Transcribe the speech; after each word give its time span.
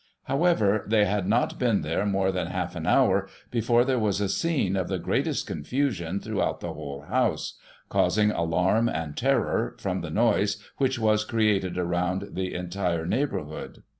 However, 0.23 0.83
they 0.87 1.05
had 1.05 1.27
not 1.27 1.59
been 1.59 1.81
there 1.83 2.07
more 2.07 2.31
than 2.31 2.47
half 2.47 2.75
an 2.75 2.87
hour 2.87 3.27
before 3.51 3.85
there 3.85 3.99
was 3.99 4.19
a 4.19 4.29
scene 4.29 4.75
of 4.75 4.87
the 4.87 4.97
greatest 4.97 5.45
confusion 5.45 6.19
throughout 6.19 6.59
the 6.59 6.73
whole 6.73 7.01
house, 7.01 7.59
causing 7.87 8.31
alarm 8.31 8.89
and 8.89 9.15
terror, 9.15 9.75
from 9.77 10.01
the 10.01 10.09
noise 10.09 10.57
which 10.77 10.97
was 10.97 11.23
created, 11.23 11.77
around 11.77 12.29
the 12.31 12.51
entire 12.55 13.05
neighbour 13.05 13.43
hood. 13.43 13.83